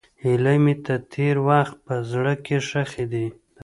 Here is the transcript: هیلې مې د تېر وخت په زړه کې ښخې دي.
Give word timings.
هیلې 0.23 0.55
مې 0.63 0.73
د 0.85 0.87
تېر 1.13 1.35
وخت 1.49 1.75
په 1.85 1.95
زړه 2.11 2.33
کې 2.45 2.57
ښخې 2.67 3.05
دي. 3.13 3.27